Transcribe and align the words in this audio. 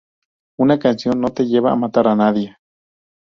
Una 0.57 0.79
canción 0.79 1.21
no 1.21 1.29
te 1.31 1.45
lleva 1.45 1.71
a 1.71 1.75
matar 1.75 2.07
a 2.07 2.15
nadie. 2.15 2.57